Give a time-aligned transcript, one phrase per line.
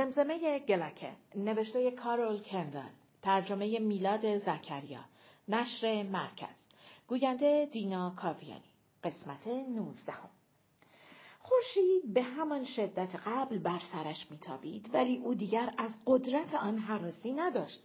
[0.00, 2.88] زمزمه گلکه نوشته کارول کندل
[3.22, 5.00] ترجمه میلاد زکریا
[5.48, 6.56] نشر مرکز.
[7.08, 8.72] گوینده دینا کاویانی.
[9.04, 10.30] قسمت نوزدهم.
[11.38, 17.32] خورشید به همان شدت قبل بر سرش میتابید ولی او دیگر از قدرت آن حراسی
[17.32, 17.82] نداشت.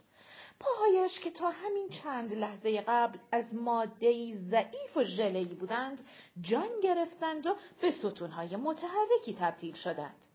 [0.59, 6.01] پاهایش که تا همین چند لحظه قبل از ماده ضعیف و ژلهای بودند
[6.41, 10.25] جان گرفتند و به ستونهای متحرکی تبدیل شدند.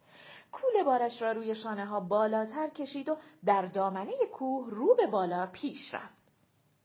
[0.52, 5.46] کوله بارش را روی شانه ها بالاتر کشید و در دامنه کوه رو به بالا
[5.52, 6.30] پیش رفت.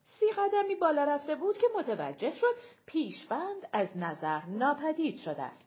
[0.04, 5.66] سی قدمی بالا رفته بود که متوجه شد پیشبند از نظر ناپدید شده است.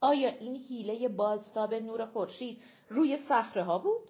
[0.00, 4.07] آیا این حیله بازتاب نور خورشید روی صخره ها بود؟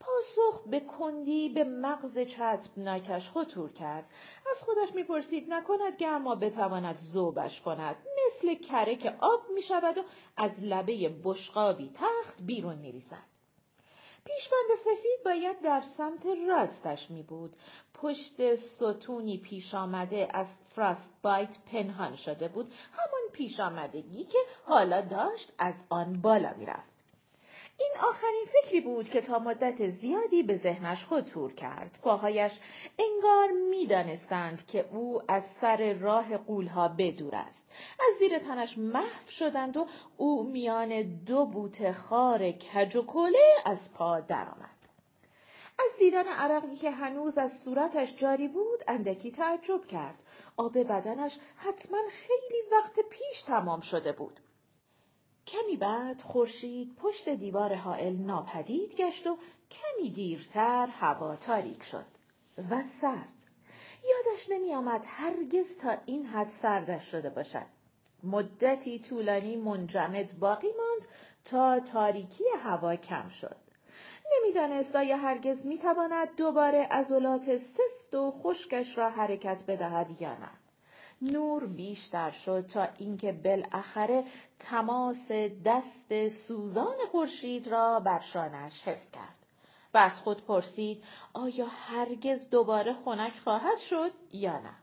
[0.00, 4.10] پاسخ به کندی به مغز چسبناکش خطور کرد
[4.50, 10.02] از خودش می‌پرسید نکند اما بتواند زوبش کند مثل کره که آب می‌شود و
[10.36, 13.30] از لبه بشقابی تخت بیرون میریزد
[14.24, 17.56] پیشبند سفید باید در سمت راستش می بود.
[17.94, 22.72] پشت ستونی پیش آمده از فراست بایت پنهان شده بود.
[22.92, 26.99] همان پیش آمدگی که حالا داشت از آن بالا می رفت.
[27.80, 31.98] این آخرین فکری بود که تا مدت زیادی به ذهنش خطور کرد.
[32.02, 32.52] پاهایش
[32.98, 37.70] انگار می‌دانستند که او از سر راه قولها بدور است.
[38.00, 43.78] از زیر تنش محو شدند و او میان دو بوت خار کج و کله از
[43.94, 44.80] پا درآمد.
[45.78, 50.22] از دیدن عرقی که هنوز از صورتش جاری بود اندکی تعجب کرد.
[50.56, 54.40] آب بدنش حتما خیلی وقت پیش تمام شده بود.
[55.50, 59.36] کمی بعد خورشید پشت دیوار حائل ناپدید گشت و
[59.70, 62.04] کمی دیرتر هوا تاریک شد.
[62.70, 63.28] و سرد.
[64.04, 67.66] یادش نمی آمد هرگز تا این حد سردش شده باشد.
[68.22, 71.08] مدتی طولانی منجمد باقی ماند
[71.44, 73.56] تا تاریکی هوا کم شد.
[74.36, 80.50] نمی‌دانست آیا هرگز می‌تواند دوباره عضلات سفت و خشکش را حرکت بدهد یا نه.
[81.22, 84.24] نور بیشتر شد تا اینکه بالاخره
[84.58, 85.30] تماس
[85.64, 89.36] دست سوزان خورشید را بر شانش حس کرد
[89.94, 94.74] و از خود پرسید آیا هرگز دوباره خنک خواهد شد یا نه؟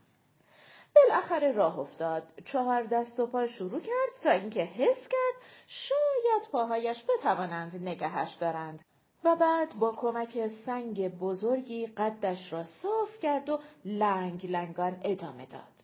[0.95, 2.23] بالاخره راه افتاد.
[2.45, 8.83] چهار دست و پا شروع کرد تا اینکه حس کرد شاید پاهایش بتوانند نگهش دارند
[9.23, 15.76] و بعد با کمک سنگ بزرگی قدش را صاف کرد و لنگ لنگان ادامه داد.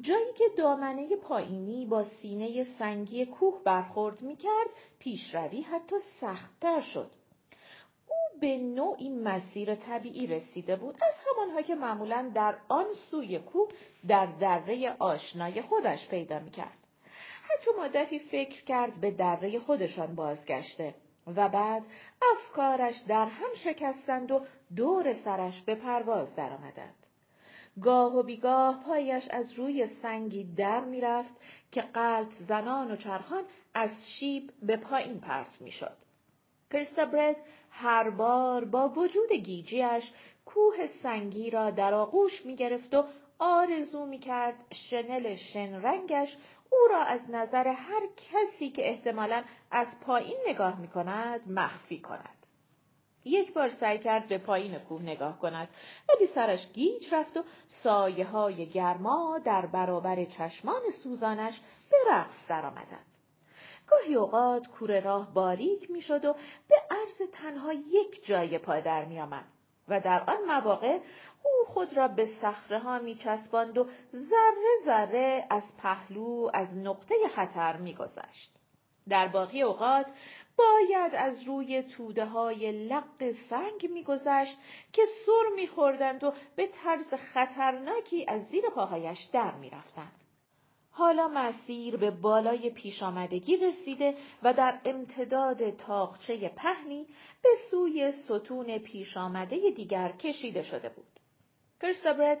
[0.00, 4.66] جایی که دامنه پایینی با سینه سنگی کوه برخورد می‌کرد
[4.98, 7.10] پیشروی حتی سختتر شد.
[8.08, 13.68] او به نوعی مسیر طبیعی رسیده بود از همانها که معمولا در آن سوی کوه
[14.08, 16.78] در دره آشنای خودش پیدا می‌کرد.
[17.42, 20.94] حتی مدتی فکر کرد به دره خودشان بازگشته
[21.26, 21.82] و بعد
[22.36, 24.46] افکارش در هم شکستند و
[24.76, 27.06] دور سرش به پرواز درآمدند.
[27.82, 31.34] گاه و بیگاه پایش از روی سنگی در می‌رفت
[31.72, 35.96] که قلط زنان و چرخان از شیب به پایین پرت می‌شد.
[36.70, 37.36] کریستابرد
[37.70, 40.12] هر بار با وجود گیجیش
[40.44, 43.04] کوه سنگی را در آغوش می گرفت و
[43.38, 44.20] آرزو می
[44.72, 46.36] شنل شنرنگش
[46.70, 52.33] او را از نظر هر کسی که احتمالا از پایین نگاه می کند مخفی کند.
[53.24, 55.68] یک بار سعی کرد به پایین کوه نگاه کند
[56.08, 63.06] ولی سرش گیج رفت و سایه های گرما در برابر چشمان سوزانش به رقص درآمدند
[63.86, 66.32] گاهی اوقات کوره راه باریک می‌شد و
[66.68, 69.44] به عرض تنها یک جای پا در میآمد
[69.88, 70.98] و در آن مواقع
[71.42, 73.86] او خود را به صخره ها می چسباند و
[74.16, 78.54] ذره ذره از پهلو از نقطه خطر میگذشت.
[79.08, 80.06] در باقی اوقات
[80.56, 84.58] باید از روی توده های لق سنگ میگذشت
[84.92, 90.20] که سر میخوردند و به طرز خطرناکی از زیر پاهایش در می‌رفتند.
[90.90, 97.06] حالا مسیر به بالای پیش آمدگی رسیده و در امتداد تاقچه پهنی
[97.42, 101.13] به سوی ستون پیش آمده دیگر کشیده شده بود.
[101.84, 102.38] کریستابرد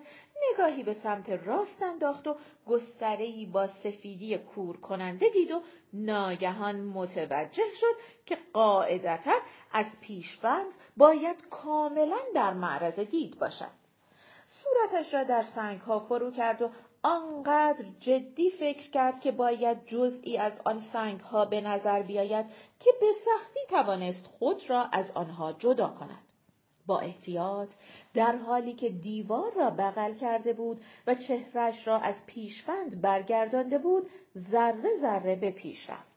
[0.52, 2.36] نگاهی به سمت راست انداخت و
[2.66, 5.62] گسترهی با سفیدی کور کننده دید و
[5.92, 7.96] ناگهان متوجه شد
[8.26, 9.34] که قاعدتا
[9.72, 13.70] از پیشبند باید کاملا در معرض دید باشد.
[14.46, 16.70] صورتش را در سنگ ها فرو کرد و
[17.02, 22.46] آنقدر جدی فکر کرد که باید جزئی از آن سنگ ها به نظر بیاید
[22.80, 26.33] که به سختی توانست خود را از آنها جدا کند.
[26.86, 27.68] با احتیاط
[28.14, 34.10] در حالی که دیوار را بغل کرده بود و چهرش را از پیشفند برگردانده بود
[34.38, 36.14] ذره ذره به پیش رفت.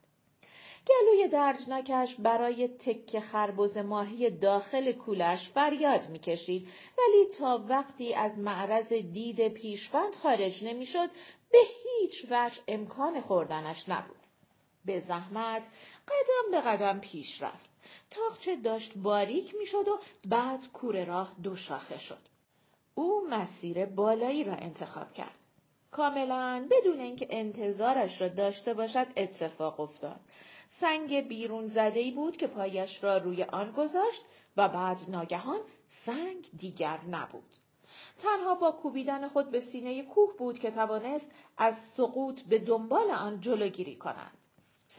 [0.87, 6.67] گلوی درجناکش برای تک خربز ماهی داخل کولش فریاد می‌کشید
[6.97, 11.09] ولی تا وقتی از معرض دید پیشوند خارج نمی‌شد
[11.51, 14.17] به هیچ وجه امکان خوردنش نبود.
[14.85, 15.67] به زحمت
[16.07, 17.76] قدم به قدم پیش رفت.
[18.11, 19.99] تاخچه داشت باریک می‌شد و
[20.29, 22.21] بعد کوره راه دو شاخه شد.
[22.95, 25.35] او مسیر بالایی را انتخاب کرد.
[25.91, 30.19] کاملا بدون اینکه انتظارش را داشته باشد اتفاق افتاد.
[30.67, 34.21] سنگ بیرون زده بود که پایش را روی آن گذاشت
[34.57, 35.59] و بعد ناگهان
[36.05, 37.53] سنگ دیگر نبود.
[38.19, 43.41] تنها با کوبیدن خود به سینه کوه بود که توانست از سقوط به دنبال آن
[43.41, 44.37] جلوگیری کند.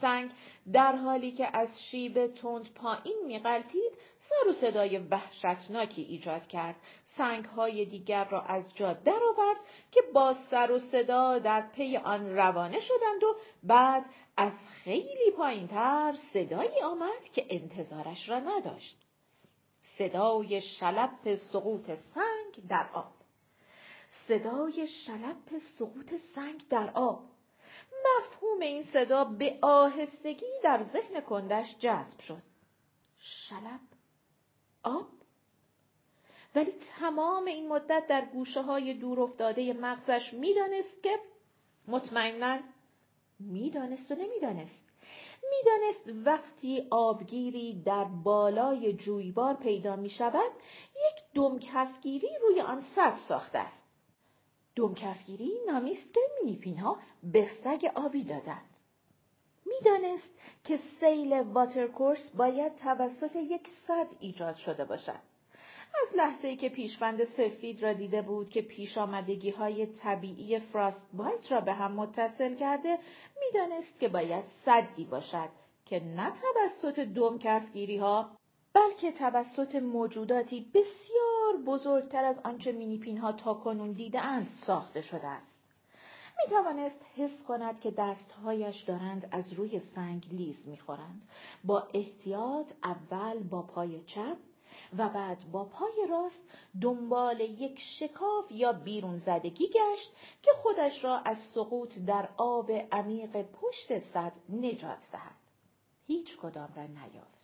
[0.01, 0.31] سنگ
[0.73, 6.75] در حالی که از شیب تند پایین میقلتید سر و صدای وحشتناکی ایجاد کرد.
[7.03, 9.57] سنگ های دیگر را از جا درآورد
[9.91, 14.05] که با سر و صدا در پی آن روانه شدند و بعد
[14.37, 14.53] از
[14.83, 18.97] خیلی پایینتر صدایی آمد که انتظارش را نداشت.
[19.97, 23.13] صدای شلپ سقوط سنگ در آب.
[24.27, 27.23] صدای شلپ سقوط سنگ در آب.
[28.05, 32.41] مفهوم این صدا به آهستگی در ذهن کندش جذب شد.
[33.19, 33.79] شلب؟
[34.83, 35.07] آب؟
[36.55, 41.19] ولی تمام این مدت در گوشه های دور افتاده مغزش می‌دانست که
[41.87, 42.59] مطمئنا
[43.39, 44.89] می‌دانست و نمی‌دانست.
[45.51, 50.51] می‌دانست وقتی آبگیری در بالای جویبار پیدا می شود
[50.95, 53.88] یک دم کفگیری روی آن سطح ساخته است.
[54.79, 58.69] دمکفگیری نامی است که مینیپین ها به سگ آبی دادند.
[59.65, 60.29] می‌دانست
[60.63, 65.19] که سیل واترکورس باید توسط یک صد ایجاد شده باشد.
[66.01, 71.09] از لحظه ای که پیشبند سفید را دیده بود که پیش آمدگی های طبیعی فراست
[71.13, 72.97] بایت را به هم متصل کرده
[73.39, 75.49] می‌دانست که باید صدی باشد
[75.85, 78.38] که نه توسط دم کفگیری ها
[78.73, 85.59] بلکه توسط موجوداتی بسیار بزرگتر از آنچه مینیپین ها تا کنون دیدهاند ساخته شده است.
[86.37, 91.29] می توانست حس کند که دستهایش دارند از روی سنگ لیز می خورند.
[91.63, 94.37] با احتیاط اول با پای چپ
[94.97, 96.41] و بعد با پای راست
[96.81, 100.13] دنبال یک شکاف یا بیرون زدگی گشت
[100.43, 105.35] که خودش را از سقوط در آب عمیق پشت صد نجات دهد.
[106.07, 107.38] هیچ کدام را نیافت.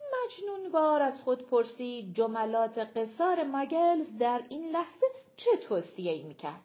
[0.00, 5.06] مجنونوار از خود پرسید جملات قصار مگلز در این لحظه
[5.36, 6.60] چه توصیه ای می‌کرد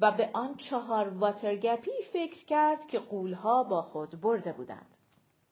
[0.00, 4.96] و به آن چهار واترگپی فکر کرد که قولها با خود برده بودند.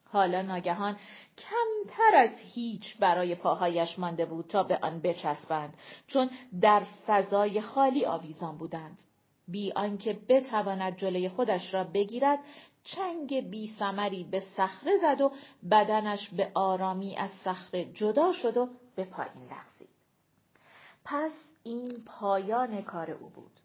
[0.09, 0.97] حالا ناگهان
[1.39, 5.75] کمتر از هیچ برای پاهایش مانده بود تا به آن بچسبند
[6.07, 6.31] چون
[6.61, 9.03] در فضای خالی آویزان بودند.
[9.49, 12.39] بی آنکه بتواند جلوی خودش را بگیرد
[12.87, 15.33] چنگ بی سمری به صخره زد و
[15.71, 19.89] بدنش به آرامی از صخره جدا شد و به پایین لغزید.
[21.05, 23.61] پس این پایان کار او بود.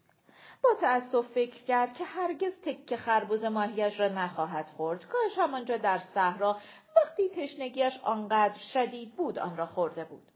[0.64, 5.98] با تأسف فکر کرد که هرگز تک خربوز ماهیش را نخواهد خورد کاش همانجا در
[5.98, 6.58] صحرا
[6.96, 10.32] وقتی تشنگیش آنقدر شدید بود آن را خورده بود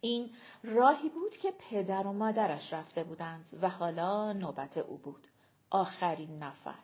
[0.00, 0.30] این
[0.62, 5.26] راهی بود که پدر و مادرش رفته بودند و حالا نوبت او بود
[5.70, 6.78] آخرین نفر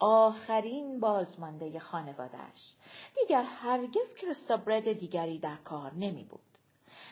[0.00, 2.74] آخرین بازمانده خانوادهش
[3.14, 6.40] دیگر هرگز کرستابرد دیگری در کار نمی بود.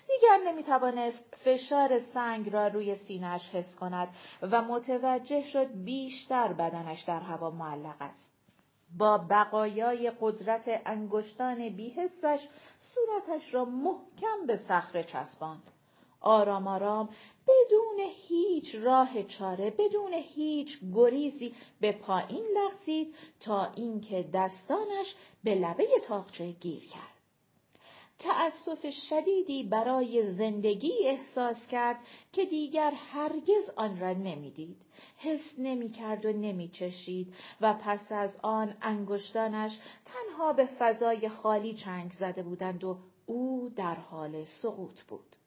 [0.09, 4.09] دیگر نمی توانست فشار سنگ را روی سینهش حس کند
[4.43, 8.29] و متوجه شد بیشتر بدنش در هوا معلق است.
[8.99, 15.63] با بقایای قدرت انگشتان بیحسش صورتش را محکم به صخره چسباند.
[16.21, 17.09] آرام آرام
[17.49, 25.87] بدون هیچ راه چاره بدون هیچ گریزی به پایین لغزید تا اینکه دستانش به لبه
[26.07, 27.19] تاقچه گیر کرد.
[28.19, 31.97] تأسف شدیدی برای زندگی احساس کرد
[32.33, 34.77] که دیگر هرگز آن را نمی‌دید.
[35.17, 41.75] حس نمی کرد و نمی چشید و پس از آن انگشتانش تنها به فضای خالی
[41.75, 45.38] چنگ زده بودند و او در حال سقوط بود.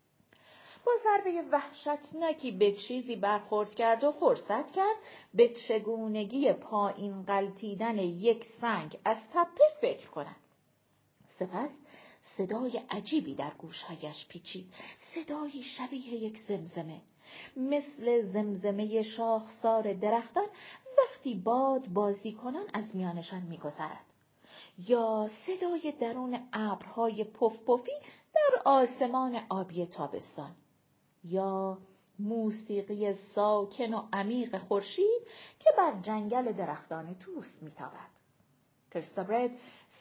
[0.86, 4.98] با ضربه وحشتناکی به چیزی برخورد کرد و فرصت کرد
[5.34, 10.36] به چگونگی پایین قلتیدن یک سنگ از تپه فکر کند.
[11.40, 11.70] سپس
[12.22, 14.74] صدای عجیبی در گوشهایش پیچید.
[14.98, 17.02] صدایی شبیه یک زمزمه.
[17.58, 20.48] مثل زمزمه شاخسار درختان
[20.98, 24.06] وقتی باد بازی کنان از میانشان میگذرد.
[24.88, 27.92] یا صدای درون ابرهای پفپفی
[28.36, 30.56] در آسمان آبی تابستان.
[31.24, 31.78] یا
[32.20, 35.22] موسیقی ساکن و عمیق خورشید
[35.60, 38.12] که بر جنگل درختان توس میتابد
[38.92, 39.52] کریستابرد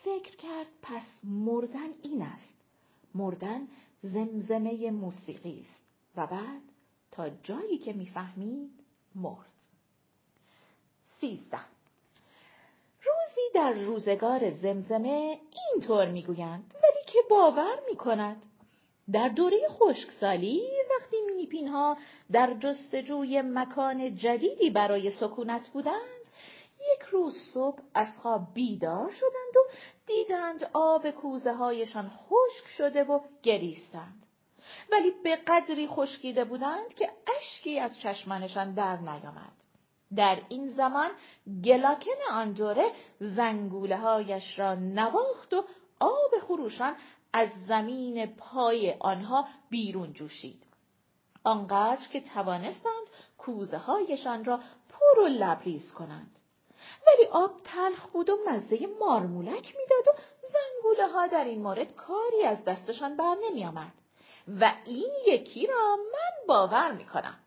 [0.05, 2.55] فکر کرد پس مردن این است.
[3.15, 3.69] مردن
[4.01, 5.81] زمزمه موسیقی است
[6.17, 6.63] و بعد
[7.11, 8.71] تا جایی که می‌فهمید
[9.15, 9.47] مرد.
[11.03, 11.61] سیزده
[13.03, 15.41] روزی در روزگار زمزمه
[15.73, 18.47] اینطور می‌گویند ولی که باور می‌کند
[19.13, 21.97] در دوره خشکسالی وقتی مینیپین ها
[22.33, 26.21] در جستجوی مکان جدیدی برای سکونت بودند
[26.81, 29.61] یک روز صبح از خواب بیدار شدند و
[30.07, 34.27] دیدند آب کوزه هایشان خشک شده و گریستند.
[34.93, 39.53] ولی به قدری خشکیده بودند که اشکی از چشمانشان در نیامد.
[40.17, 41.11] در این زمان
[41.65, 42.91] گلاکن آن دوره
[43.21, 45.65] زنگوله هایش را نواخت و
[46.01, 46.97] آب خروشان
[47.33, 50.63] از زمین پای آنها بیرون جوشید.
[51.45, 53.07] آنقدر که توانستند
[53.39, 56.37] کوزه هایشان را پر و لبریز کنند.
[57.07, 62.45] ولی آب تلخ بود و مزه مارمولک می‌داد و زنگوله ها در این مورد کاری
[62.45, 63.93] از دستشان بر نمی آمد.
[64.61, 67.39] و این یکی را من باور می کنم.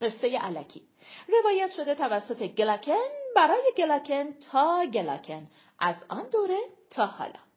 [0.00, 0.82] قصه علکی
[1.28, 6.58] روایت شده توسط گلاکن برای گلاکن تا گلاکن از آن دوره
[6.90, 7.47] تا حالا.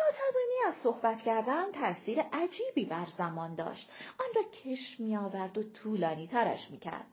[0.00, 3.90] ناتوانی از صحبت کردن تاثیر عجیبی بر زمان داشت.
[4.20, 7.06] آن را کش می آورد و طولانی ترش می کرد.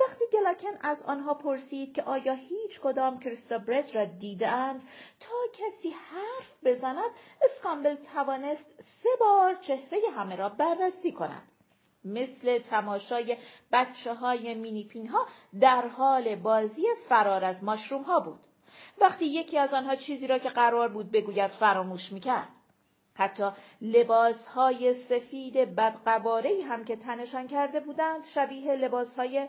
[0.00, 4.82] وقتی گلاکن از آنها پرسید که آیا هیچ کدام کریستابرد را دیدند
[5.20, 7.10] تا کسی حرف بزند
[7.42, 8.66] اسکامبل توانست
[9.02, 11.48] سه بار چهره همه را بررسی کند.
[12.04, 13.36] مثل تماشای
[13.72, 15.26] بچه های مینیپین ها
[15.60, 18.40] در حال بازی فرار از ماشروم ها بود.
[18.98, 22.48] وقتی یکی از آنها چیزی را که قرار بود بگوید فراموش می‌کرد.
[23.14, 23.50] حتی
[23.80, 29.48] لباس های سفید بدقواره هم که تنشان کرده بودند شبیه لباس های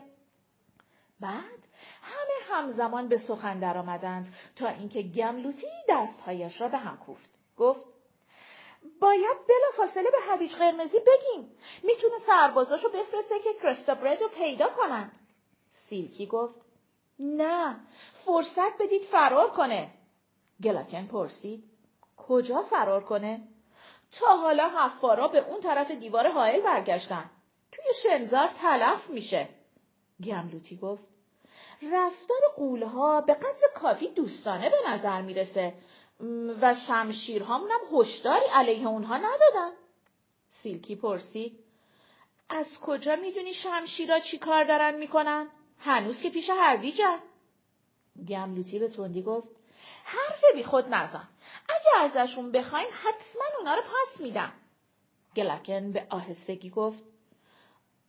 [1.20, 1.64] بعد
[2.02, 7.30] همه همزمان به سخن درآمدند تا اینکه گملوتی دستهایش را به هم کوفت.
[7.56, 7.86] گفت
[9.00, 11.50] باید بلا فاصله به هویج قرمزی بگیم.
[11.82, 15.12] می‌تونه سربازاشو بفرسته که کرستابرد رو پیدا کنند.
[15.88, 16.63] سیلکی گفت
[17.18, 17.76] نه
[18.24, 19.90] فرصت بدید فرار کنه.
[20.62, 21.64] گلاکن پرسید
[22.16, 23.40] کجا فرار کنه؟
[24.12, 27.30] تا حالا حفارا به اون طرف دیوار حائل برگشتن.
[27.72, 29.48] توی شنزار تلف میشه.
[30.24, 31.02] گملوتی گفت
[31.92, 35.74] رفتار قولها به قدر کافی دوستانه به نظر می‌رسه
[36.60, 39.70] و شمشیرهامونم هشداری علیه اونها ندادن.
[40.48, 41.58] سیلکی پرسید
[42.48, 45.48] از کجا می‌دونی شمشیرا چی کار دارن می‌کنن؟
[45.84, 47.18] هنوز که پیش هرویجن.
[48.28, 49.48] گملوتی به تندی گفت
[50.04, 51.28] حرف بی خود نزن.
[51.68, 54.52] اگه ازشون بخواین حتما اونا رو پاس میدم.
[55.36, 57.02] گلکن به آهستگی گفت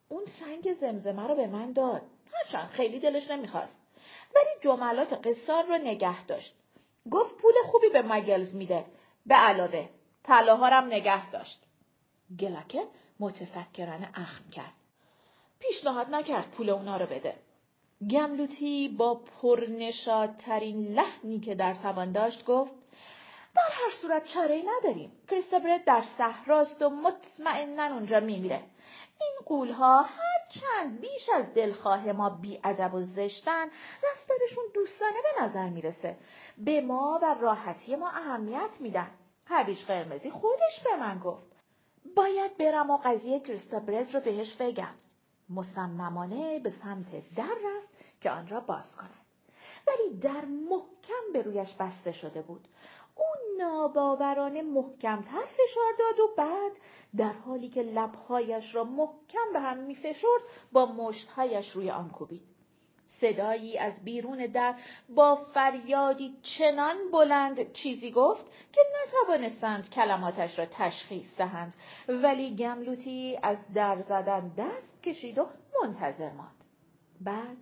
[0.10, 2.02] اون سنگ زمزمه رو به من داد.
[2.34, 3.80] هرچند خیلی دلش نمی‌خواست.
[4.36, 6.56] ولی جملات قصار رو نگه داشت.
[7.12, 8.86] گفت پول خوبی به مگلز میده.
[9.26, 9.90] به علاوه
[10.24, 11.64] طلاها هم نگه داشت.
[12.40, 12.88] گلکه
[13.20, 14.74] متفکرانه اخم کرد.
[15.60, 17.45] پیشنهاد نکرد پول اونا رو بده.
[18.12, 22.72] گملوتی با پرنشادترین لحنی که در توان داشت گفت
[23.56, 25.12] در هر صورت چاره نداریم.
[25.30, 28.64] کریستوبرت در صحراست و مطمئنا اونجا میمیره.
[29.22, 33.66] این قولها هر چند بیش از دلخواه ما بیادب و زشتن
[34.04, 36.18] رفتارشون دوستانه به نظر می‌رسه.
[36.58, 39.12] به ما و راحتی ما اهمیت میدن.
[39.48, 41.56] هویج قرمزی خودش به من گفت.
[42.16, 44.94] باید برم و قضیه کریستابرد رو بهش بگم.
[45.50, 49.26] مصممانه به سمت در رفت که آن را باز کند.
[49.88, 52.68] ولی در محکم به رویش بسته شده بود.
[53.16, 56.72] اون ناباورانه محکمتر فشار داد و بعد
[57.18, 62.56] در حالی که لبهایش را محکم به هم میفشرد با مشتهایش روی آن کوبید.
[63.22, 64.76] صدایی از بیرون در
[65.10, 71.74] با فریادی چنان بلند چیزی گفت که نتوانستند کلماتش را تشخیص دهند
[72.08, 75.48] ولی گملوتی از در زدن دست کشید و
[75.84, 76.64] منتظر ماند.
[77.22, 77.58] بعد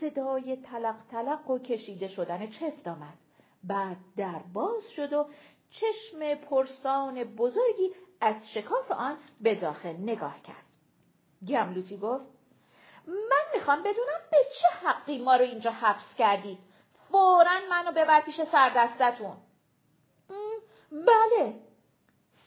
[0.00, 3.18] صدای تلق تلق و کشیده شدن چفت آمد.
[3.64, 5.28] بعد در باز شد و
[5.70, 10.64] چشم پرسان بزرگی از شکاف آن به داخل نگاه کرد.
[11.48, 12.24] گملوتی گفت
[13.06, 16.58] من می‌خوام بدونم به چه حقی ما رو اینجا حبس کردی.
[17.08, 19.36] فورا منو ببر پیش سردستتون.
[20.90, 21.54] بله.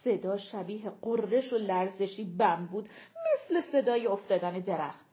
[0.05, 2.89] صدا شبیه قررش و لرزشی بم بود
[3.33, 5.05] مثل صدای افتادن درخت.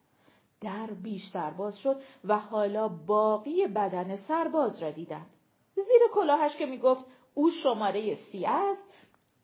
[0.61, 5.37] در بیشتر باز شد و حالا باقی بدن سرباز را دیدند.
[5.75, 8.93] زیر کلاهش که می‌گفت او شماره سی است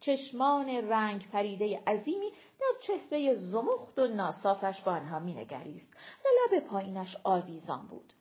[0.00, 7.16] چشمان رنگ پریده عظیمی در چهره زمخت و ناصافش با آنها مینگریست و لب پایینش
[7.24, 8.12] آویزان بود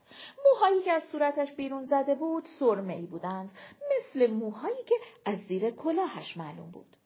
[0.46, 3.52] موهایی که از صورتش بیرون زده بود سرمه‌ای بودند
[3.98, 6.97] مثل موهایی که از زیر کلاهش معلوم بود.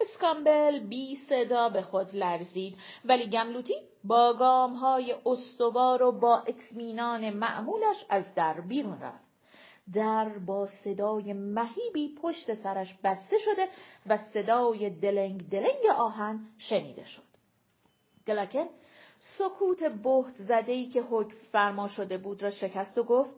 [0.00, 3.74] اسکامبل بی صدا به خود لرزید ولی گملوتی
[4.04, 9.28] با گام های استوار و با اطمینان معمولش از در بیرون رفت.
[9.94, 13.68] در با صدای مهیبی پشت سرش بسته شده
[14.06, 17.22] و صدای دلنگ دلنگ آهن شنیده شد.
[18.26, 18.68] گلاکن
[19.38, 23.30] سکوت بهت زدهی که حکم فرما شده بود را شکست و گفت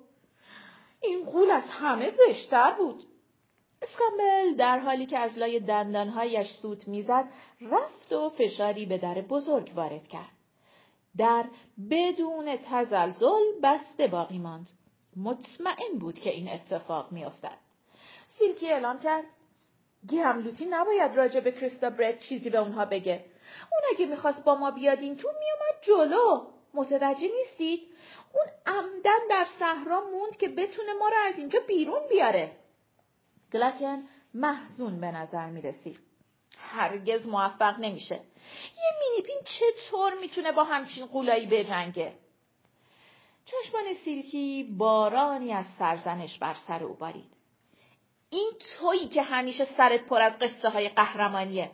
[1.02, 3.09] این قول از همه زشتر بود.
[3.82, 7.24] اسکامبل در حالی که از لای دندانهایش سوت می‌زد
[7.60, 10.32] رفت و فشاری به در بزرگ وارد کرد.
[11.16, 11.44] در
[11.90, 14.70] بدون تزلزل بسته باقی ماند.
[15.16, 17.58] مطمئن بود که این اتفاق میافتد.
[18.26, 19.24] سیلکی اعلام کرد
[20.08, 23.24] گیملوتی نباید راجع به کریستا برد چیزی به اونها بگه.
[23.72, 26.46] اون اگه می‌خواست با ما بیاد این تو میومد جلو.
[26.74, 27.80] متوجه نیستید؟
[28.34, 32.52] اون عمدن در صحرا موند که بتونه ما رو از اینجا بیرون بیاره.
[33.52, 34.02] گلکن
[34.34, 35.62] محزون به نظر می.
[36.58, 38.14] هرگز موفق نمیشه.
[38.14, 42.14] یه مینیپین چطور می‌تونه با همچین قولایی بجنگه؟
[43.44, 47.32] چشمان سیلکی بارانی از سرزنش بر سر او بارید.
[48.30, 51.70] این تویی که همیشه سرت پر از قصه های قهرمانیه.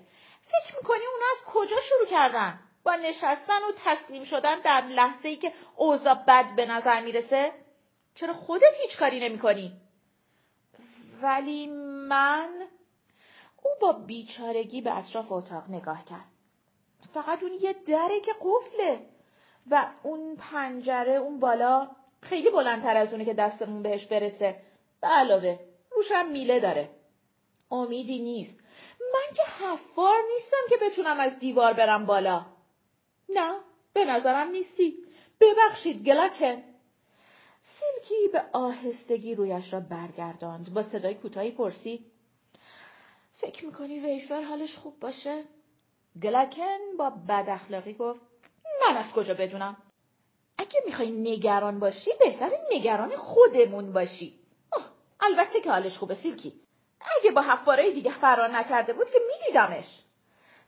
[0.47, 5.37] فکر می‌کنی اونا از کجا شروع کردن؟ با نشستن و تسلیم شدن در لحظه ای
[5.37, 7.52] که اوضاع بد به نظر می‌رسه؟
[8.14, 9.73] چرا خودت هیچ کاری نمی‌کنی؟
[11.23, 11.66] ولی
[12.08, 12.49] من
[13.62, 16.25] او با بیچارگی به اطراف اتاق نگاه کرد.
[17.14, 19.00] فقط اون یه دره که قفله
[19.70, 21.88] و اون پنجره اون بالا
[22.20, 24.61] خیلی بلندتر از اونه که دستمون بهش برسه.
[25.00, 25.58] به علاوه
[25.90, 26.90] روشم میله داره.
[27.70, 28.61] امیدی نیست.
[29.00, 32.46] من که حفار نیستم که بتونم از دیوار برم بالا.
[33.28, 33.56] نه
[33.92, 34.96] به نظرم نیستی.
[35.40, 36.62] ببخشید گلاکن.
[37.66, 40.74] سیلکی به آهستگی رویش را برگرداند.
[40.74, 42.06] با صدای کوتاهی پرسید.
[43.32, 45.44] فکر می‌کنی ویفر حالش خوب باشه؟
[46.22, 48.20] گلاکن با بد اخلاقی گفت
[48.86, 49.76] من از کجا بدونم؟
[50.58, 54.38] اگه می‌خوای نگران باشی بهتره نگران خودمون باشی.
[55.20, 56.60] البته که حالش خوبه سیلکی.
[57.20, 60.02] اگه با حفارای دیگه فرار نکرده بود که میدیدمش.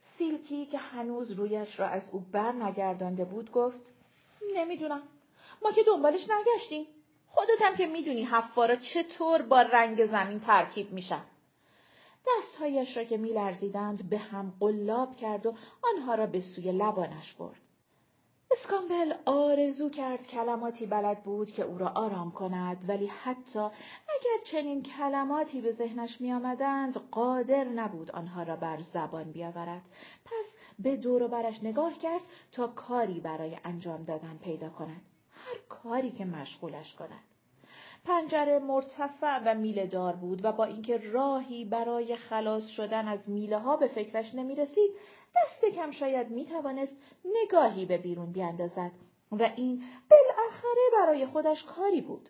[0.01, 3.79] سیلکی که هنوز رویش را از او بر نگردانده بود گفت
[4.55, 5.03] نمی‌دونم.
[5.63, 6.87] ما که دنبالش نگشتیم.
[7.27, 11.23] خودت هم که می‌دونی حفارا چطور با رنگ زمین ترکیب میشن.
[12.27, 17.61] دستهایش را که میلرزیدند به هم قلاب کرد و آنها را به سوی لبانش برد.
[18.51, 24.83] اسکامبل آرزو کرد کلماتی بلد بود که او را آرام کند ولی حتی اگر چنین
[24.83, 29.89] کلماتی به ذهنش می آمدند قادر نبود آنها را بر زبان بیاورد
[30.25, 35.01] پس به دور برش نگاه کرد تا کاری برای انجام دادن پیدا کند
[35.49, 37.25] هر کاری که مشغولش کند
[38.05, 43.59] پنجره مرتفع و میله دار بود و با اینکه راهی برای خلاص شدن از میله
[43.59, 44.91] ها به فکرش نمی رسید
[45.37, 48.91] دست کم شاید می توانست نگاهی به بیرون بیاندازد
[49.33, 52.29] و این بالاخره برای خودش کاری بود.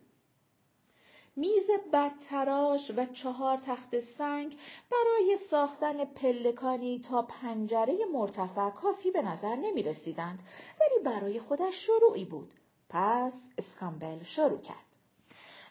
[1.37, 4.57] میز بدتراش و چهار تخت سنگ
[4.91, 10.43] برای ساختن پلکانی تا پنجره مرتفع کافی به نظر نمی رسیدند
[10.81, 12.53] ولی برای خودش شروعی بود.
[12.91, 14.89] پس اسکامبل شروع کرد.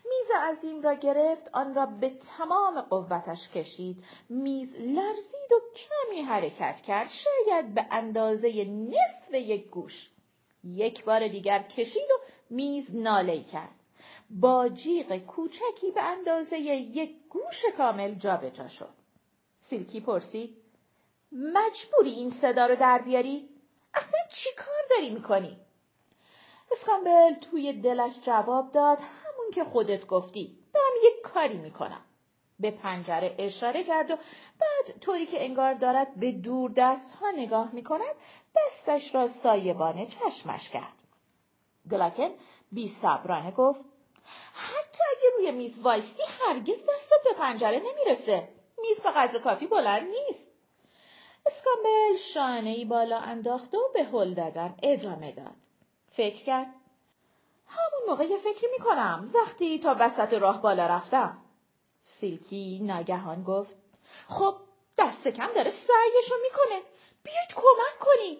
[0.06, 4.04] میز عظیم را گرفت آن را به تمام قوتش کشید.
[4.30, 7.10] میز لرزید و کمی حرکت کرد.
[7.10, 10.10] شاید به اندازه نصف یک گوش.
[10.64, 13.76] یک بار دیگر کشید و میز ناله کرد.
[14.30, 18.94] با جیغ کوچکی به اندازه یک گوش کامل جابجا جا شد.
[19.60, 20.58] سیلکی پرسید
[21.32, 23.50] مجبوری این صدا رو در بیاری؟
[23.94, 25.58] اصلا چی کار داری می‌کنی؟
[26.72, 28.98] اسکامبل توی دلش جواب داد
[29.54, 32.02] که خودت گفتی دارم یک کاری می‌کنم
[32.60, 34.16] به پنجره اشاره کرد و
[34.60, 38.16] بعد طوری که انگار دارد به دور دست ها نگاه می کند
[38.56, 40.94] دستش را سایبانه چشمش کرد.
[41.92, 42.30] گلاکن
[42.72, 43.82] بی صبرانه گفت
[44.54, 48.50] حتی اگه روی میز وایستی هرگز دستت به پنجره نمی‌رسه.
[48.78, 50.48] میز به قدر کافی بلند نیست.
[51.46, 55.56] اسکامبل شانه ای بالا انداخت و به هل دادن ادامه داد.
[56.18, 56.68] فکر کرد
[57.68, 61.38] همون موقع یه فکری می‌کنم وقتی تا وسط راه بالا رفتم.
[62.04, 63.76] سیلکی ناگهان گفت
[64.28, 64.56] خب
[64.98, 66.82] دست کم داره سعیشو می‌کنه
[67.24, 68.38] بیاید کمک کنی.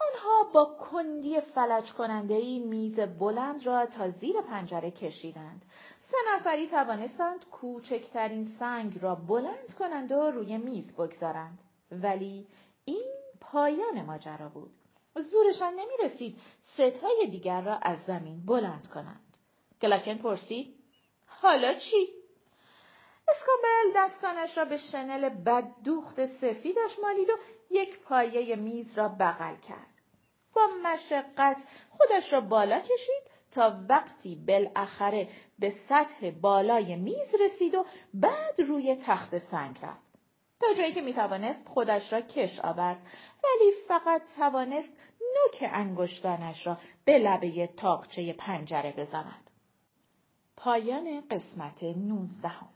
[0.00, 5.62] آنها با کندی فلج کننده ای میز بلند را تا زیر پنجره کشیدند.
[6.00, 11.58] سه نفری توانستند کوچکترین سنگ را بلند کنند و روی میز بگذارند.
[11.92, 12.46] ولی
[12.84, 14.70] این پایان ماجرا بود.
[15.20, 19.38] زورشان نمی رسید ستای دیگر را از زمین بلند کنند.
[19.82, 20.74] گلاکن پرسید
[21.26, 22.08] حالا چی؟
[23.28, 27.36] اسکامبل دستانش را به شنل بددوخت سفیدش مالید و
[27.70, 29.94] یک پایه میز را بغل کرد.
[30.54, 37.86] با مشقت خودش را بالا کشید تا وقتی بالاخره به سطح بالای میز رسید و
[38.14, 40.13] بعد روی تخت سنگ رفت.
[40.60, 43.06] تا جایی که می‌توانست خودش را کش آورد
[43.44, 49.50] ولی فقط توانست نوک انگشتانش را به لبه تاقچه پنجره بزند.
[50.56, 52.68] پایان قسمت نوزدهم